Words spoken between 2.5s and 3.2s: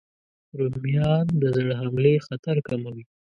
کموي